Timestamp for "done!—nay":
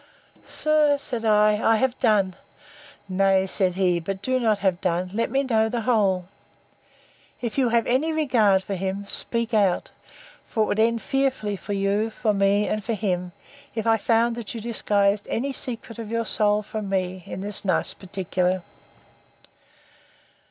1.99-3.45